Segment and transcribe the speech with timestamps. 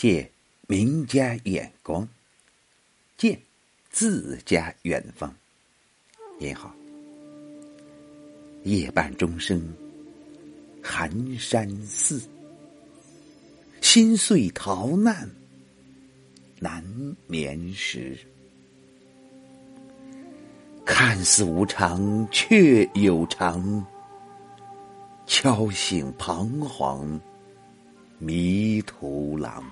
[0.00, 0.32] 借
[0.66, 2.08] 名家眼光，
[3.18, 3.38] 见
[3.90, 5.30] 自家远方。
[6.38, 6.74] 您好，
[8.64, 9.62] 夜半钟声
[10.82, 12.18] 寒山寺，
[13.82, 15.28] 心碎逃难
[16.60, 16.82] 难
[17.26, 18.16] 眠时。
[20.82, 23.84] 看似无常，却有常。
[25.26, 27.20] 敲醒彷徨
[28.18, 29.62] 迷途郎。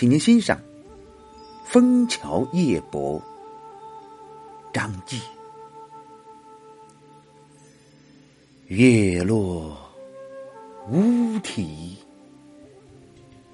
[0.00, 0.56] 请您欣赏
[1.66, 3.20] 《枫桥夜泊》，
[4.72, 5.20] 张继。
[8.68, 9.76] 月落
[10.88, 11.98] 乌啼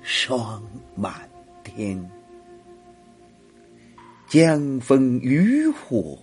[0.02, 0.62] 霜
[0.94, 1.28] 满
[1.64, 2.08] 天，
[4.28, 6.16] 江枫渔火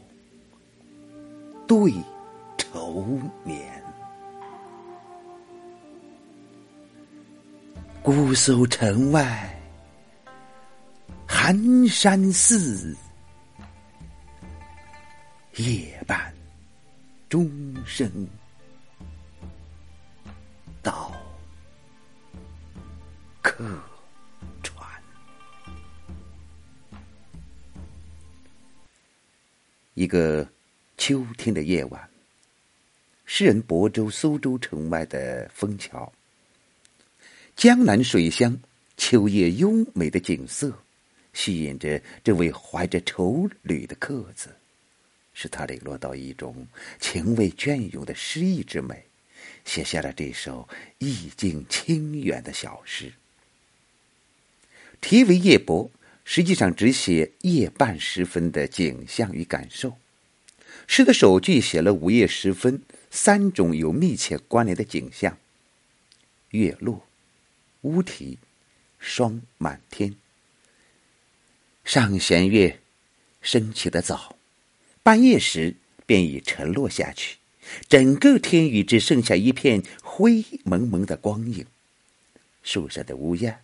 [1.68, 1.94] 对。
[2.58, 3.04] 愁
[3.44, 3.84] 眠，
[8.02, 9.53] 姑苏城外
[11.46, 12.96] 寒山寺，
[15.58, 16.34] 夜半
[17.28, 18.10] 钟声
[20.82, 21.14] 到
[23.42, 23.62] 客
[24.64, 24.90] 船。
[29.96, 30.48] 一个
[30.98, 32.10] 秋天的夜晚。
[33.26, 36.10] 诗人亳州苏州城外的枫桥，
[37.58, 38.58] 江南水乡
[38.96, 40.72] 秋夜优美的景色，
[41.34, 44.56] 吸引着这位怀着愁侣的客子，
[45.34, 46.68] 使他领略到一种
[47.00, 49.04] 情味隽永的诗意之美，
[49.66, 53.12] 写下了这首意境清远的小诗。
[55.02, 55.90] 题为《夜泊》，
[56.24, 59.98] 实际上只写夜半时分的景象与感受。
[60.88, 62.82] 诗的首句写了午夜时分。
[63.16, 65.38] 三种有密切关联的景象：
[66.50, 67.06] 月落、
[67.82, 68.40] 乌啼、
[68.98, 70.16] 霜满天。
[71.84, 72.80] 上弦月
[73.42, 74.36] 升起的早，
[75.04, 77.38] 半夜时便已沉落下去，
[77.90, 81.66] 整个天宇只剩下一片灰蒙蒙的光影。
[82.64, 83.60] 树上的乌鸦，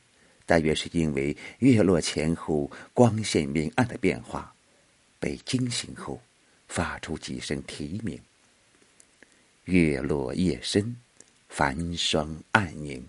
[0.45, 4.53] 大约是因为月落前后光线明暗的变化，
[5.17, 6.21] 被惊醒后，
[6.67, 8.19] 发出几声啼鸣。
[9.63, 10.97] 月落夜深，
[11.47, 13.07] 繁霜暗凝。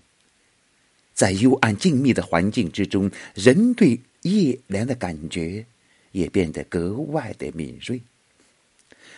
[1.12, 5.64] 在幽暗静谧的环境之中，人对夜凉的感觉
[6.12, 8.00] 也变得格外的敏锐。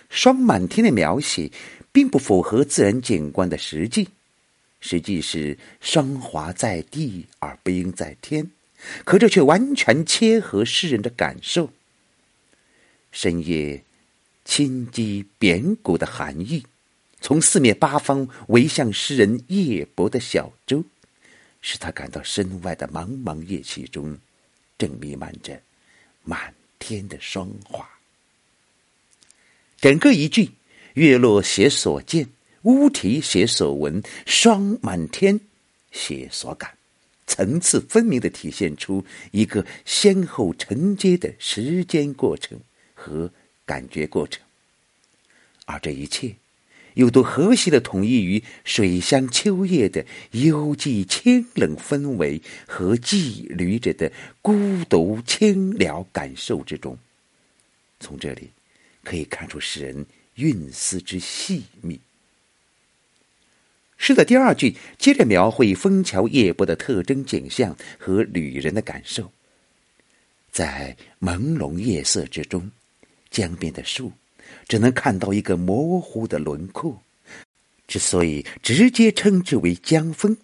[0.09, 1.51] 霜满天的描写，
[1.91, 4.09] 并不符合自然景观的实际，
[4.81, 8.51] 实际是霜华在地而不应在天，
[9.05, 11.71] 可这却完全切合诗人的感受。
[13.11, 13.83] 深夜，
[14.45, 16.65] 清鸡扁骨的寒意。
[17.21, 20.85] 从四面八方围向诗人夜泊的小舟，
[21.61, 24.19] 使他感到身外的茫茫夜气中，
[24.83, 25.63] 正弥漫着
[26.25, 27.89] 满天的霜华。
[29.81, 30.51] 整个一句，
[30.95, 32.27] 月落写所见，
[32.63, 35.39] 乌啼写所闻，霜满天
[35.93, 36.77] 写所感，
[37.29, 42.59] 层次分明的体现出一个先后承接的时间过程
[42.93, 43.31] 和
[43.65, 44.43] 感觉过程，
[45.65, 46.35] 而这一切。
[46.95, 56.99] 又都和谐的统一于水乡秋夜的幽寂清冷氛围和寄旅者的孤独清寥感受之中。
[58.01, 58.51] 从这里
[59.05, 62.01] 可以看出诗人韵思之细密。
[63.97, 69.31] 诗的第二句接着描绘枫桥夜泊的特征景象和旅人的感受。
[70.51, 72.71] 在朦胧夜色之中，
[73.31, 74.13] 江边的树。
[74.69, 77.03] 只能看到一个模糊的轮廓。
[77.87, 80.37] 之所以直接称之为江枫，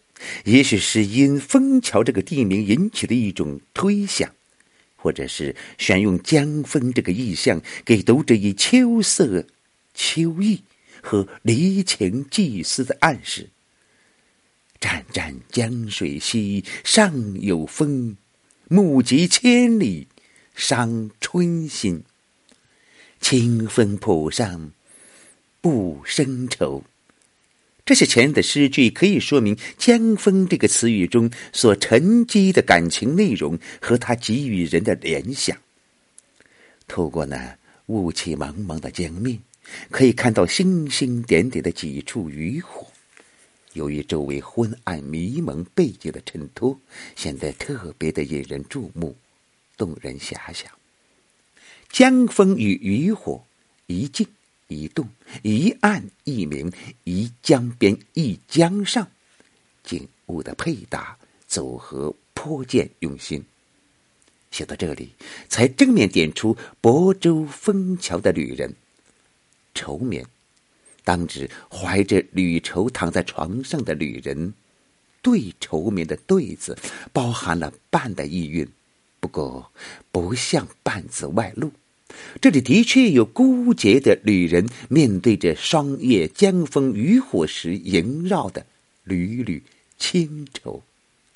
[0.45, 4.31] 也许是因枫桥这个地名引起的一种推想，
[4.97, 9.47] 或者是选用江枫这个意象，给读者以秋色、
[9.95, 10.63] 秋意
[11.01, 13.49] 和离情寄思的暗示。
[14.81, 18.17] 湛湛江水兮，上有风；
[18.69, 20.07] 目及千里，
[20.55, 22.05] 伤春心。
[23.21, 24.73] 清风浦上
[25.61, 26.83] 不生愁。
[27.85, 35.57] 这些前人的诗句可以说明“江风”这个词语中所沉积的感情内容和它给予人的联想。
[36.87, 37.57] 透过那
[37.87, 39.39] 雾气茫茫的江面，
[39.91, 42.87] 可以看到星星点点的几处渔火。
[43.73, 46.79] 由于周围昏暗迷蒙背景的衬托，
[47.17, 49.17] 显得特别的引人注目，
[49.77, 50.71] 动人遐想。
[51.89, 53.45] 江风与渔火，
[53.87, 54.27] 一静
[54.69, 55.09] 一动，
[55.43, 56.71] 一暗一明，
[57.05, 59.09] 一江边一江上，
[59.83, 63.45] 景物的配搭组合颇见用心。
[64.51, 65.11] 写到这里，
[65.49, 68.75] 才正面点出亳州枫桥的旅人，
[69.75, 70.25] 愁眠，
[71.05, 74.55] 当指怀着旅愁躺在床上的旅人。
[75.21, 76.79] 对愁眠的“对”字，
[77.13, 78.67] 包含了半的意蕴，
[79.21, 79.73] 不过
[80.13, 81.73] 不像半字外露。
[82.41, 88.65] 这里的确有孤绝的旅人面对着霜叶江风渔火时萦绕的
[89.05, 89.63] 缕缕
[89.99, 90.83] 清愁，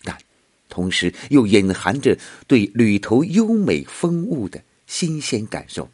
[0.03, 0.19] 但
[0.69, 5.91] 同时又隐含着对旅途优美风物的新鲜感受。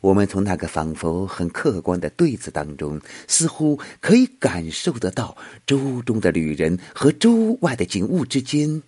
[0.00, 5.36] 我们从那个仿佛很客观的对子当中，似乎可以感受得到
[5.66, 8.82] 舟中的旅人和舟外的景物之间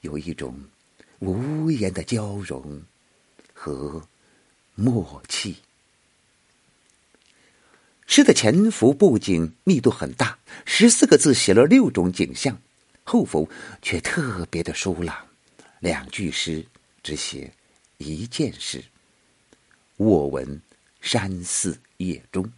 [0.00, 0.54] 有一种
[1.20, 2.82] 无言的交融。
[3.60, 4.06] 和
[4.76, 5.56] 默契。
[8.06, 12.62] 诗的前幅布景密度很大，十四个字写了六种景象，
[13.02, 13.50] 后幅
[13.82, 15.26] 却特别的疏朗，
[15.80, 16.64] 两句诗
[17.02, 17.52] 只写
[17.96, 18.84] 一件事。
[19.96, 20.62] 卧闻
[21.00, 22.48] 山寺夜钟，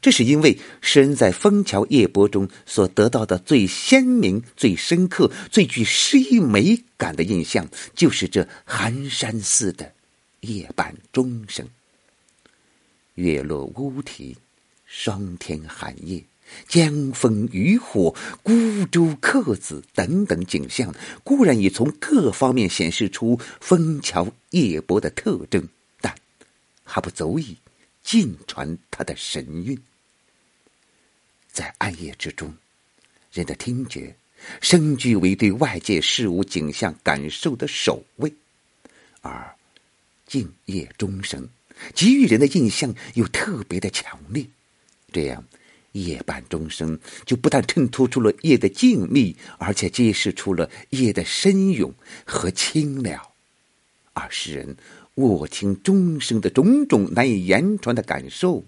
[0.00, 9.92] 这是因为诗人在枫桥夜泊中所得到的最鲜明、最深刻、最具诗意美感的印象，就是这寒山寺的
[10.40, 11.66] 夜半钟声。
[13.14, 14.36] 月落乌啼，
[14.86, 16.22] 霜天寒夜，
[16.68, 18.14] 江枫渔火，
[18.44, 25.68] 孤舟客子等等景象，固然已从各方面显示出枫桥夜泊的特征。
[26.00, 26.14] 但
[26.84, 27.56] 还不足以
[28.04, 29.76] 尽传他的神韵。
[31.58, 32.54] 在暗夜之中，
[33.32, 34.14] 人的听觉
[34.60, 38.32] 升居为对外界事物景象感受的守卫，
[39.22, 39.52] 而
[40.24, 41.48] 静夜钟声
[41.96, 44.46] 给予人的印象又特别的强烈。
[45.10, 45.44] 这样，
[45.90, 46.96] 夜半钟声
[47.26, 51.92] 就不但衬托出了夜的静谧，而且揭示出了夜的深永
[52.24, 53.32] 和清了。
[54.12, 54.76] 而诗人。
[55.18, 58.64] 卧听钟声的种种难以言传的感受，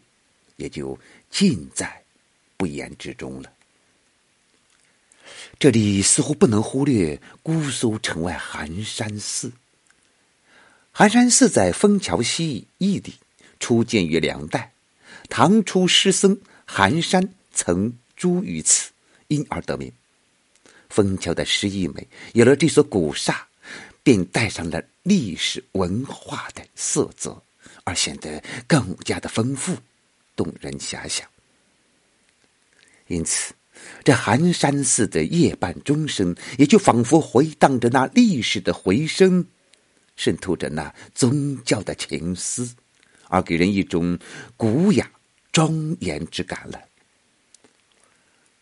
[0.56, 0.98] 也就
[1.30, 1.99] 尽在
[2.60, 3.50] 不言之中了。
[5.58, 9.50] 这里似乎不能忽略姑苏城外寒山寺。
[10.92, 13.14] 寒山寺在枫桥西义地，
[13.58, 14.72] 初建于梁代，
[15.30, 18.90] 唐初诗僧寒山曾住于此，
[19.28, 19.90] 因而得名。
[20.90, 23.46] 枫桥的诗意美，有了这所古刹。
[24.02, 27.40] 便带上了历史文化的色泽，
[27.84, 29.76] 而显得更加的丰富、
[30.34, 31.28] 动人遐想。
[33.10, 33.52] 因此，
[34.04, 39.44] 这寒山寺的夜半钟声，也就仿佛回荡着那历史的回声，
[40.14, 42.76] 渗透着那宗教的情思，
[43.28, 44.16] 而给人一种
[44.56, 45.10] 古雅
[45.50, 46.80] 庄严之感了。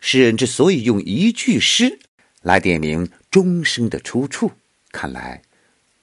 [0.01, 1.99] 诗人之所以用一句诗
[2.41, 4.51] 来点明钟声的出处。
[4.91, 5.43] 看来，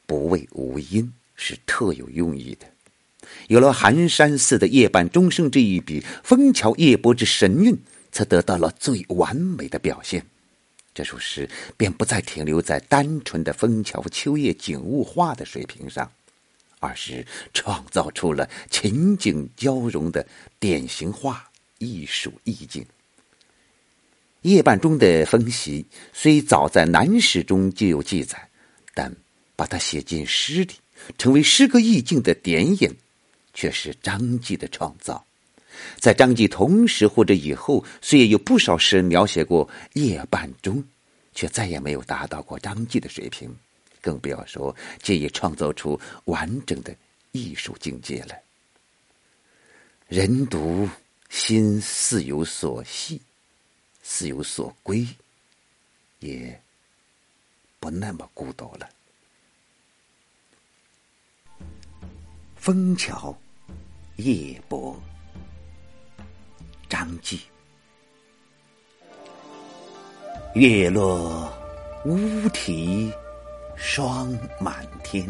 [0.06, 2.68] 不为无因，是特有用意的。
[3.48, 7.76] 有了寒山寺的夜半钟声这一笔，枫桥夜泊之神韵，
[8.16, 10.26] 才得到了最完美的表现。
[10.94, 16.10] 这首诗便不再停留在单纯的枫桥秋夜景物画的水平上，
[16.80, 20.26] 而是创造出了情景交融的
[20.58, 22.86] 典型化艺术意境。
[24.44, 28.50] 夜半钟的风习，虽早在南史中就有记载。
[28.98, 29.14] 但
[29.58, 30.72] 把它写进诗里，
[31.18, 32.90] 成为诗歌意境的点引，
[33.54, 35.26] 却是张继的创造。
[36.00, 40.84] 在张继同时或者以后，虽也有不少诗人描写过夜半钟，
[41.34, 43.56] 却再也没有达到过张继的水平，
[44.02, 46.96] 更不要说借以创造出完整的
[47.32, 48.36] 艺术境界了。
[50.08, 50.90] 人读
[51.30, 53.22] 心似有所系，
[54.04, 55.08] 似有所归，
[56.20, 56.62] 也。
[57.78, 58.90] 不那么孤独了。
[62.56, 63.38] 枫桥
[64.16, 65.00] 夜泊，
[66.90, 67.42] 张继。
[70.54, 71.52] 月落
[72.06, 73.14] 乌啼
[73.76, 75.26] 霜满天，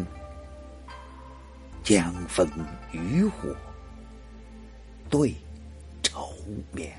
[1.83, 2.47] 江枫
[2.91, 3.49] 渔火
[5.09, 5.35] 对
[6.03, 6.33] 愁
[6.71, 6.93] 眠。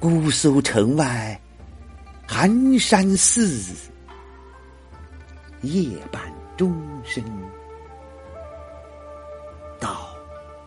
[0.00, 1.38] 姑苏城外。
[2.24, 3.90] 寒山寺，
[5.60, 6.72] 夜半钟
[7.04, 7.22] 声，
[9.78, 10.16] 到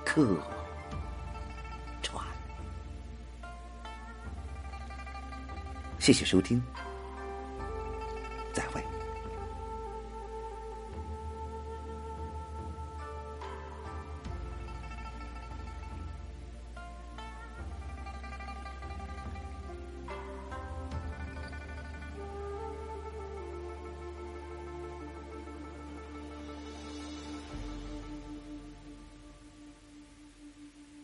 [0.05, 0.37] 客
[6.05, 6.61] 谢谢收听。